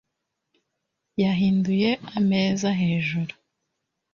[1.21, 3.33] yahinduye ameza hejuru